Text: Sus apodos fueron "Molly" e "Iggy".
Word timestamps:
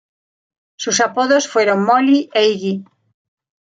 Sus 0.79 0.99
apodos 0.99 1.47
fueron 1.47 1.85
"Molly" 1.85 2.27
e 2.33 2.49
"Iggy". 2.49 2.85